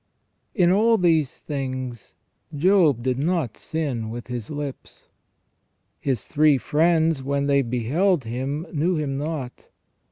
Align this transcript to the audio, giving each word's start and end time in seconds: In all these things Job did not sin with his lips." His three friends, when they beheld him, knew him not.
In 0.55 0.71
all 0.71 0.97
these 0.97 1.41
things 1.41 2.15
Job 2.55 3.03
did 3.03 3.19
not 3.19 3.55
sin 3.55 4.09
with 4.09 4.25
his 4.29 4.49
lips." 4.49 5.07
His 5.99 6.25
three 6.25 6.57
friends, 6.57 7.21
when 7.21 7.45
they 7.45 7.61
beheld 7.61 8.23
him, 8.23 8.65
knew 8.73 8.95
him 8.95 9.19
not. 9.19 9.67